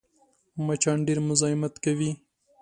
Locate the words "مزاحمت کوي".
1.29-2.11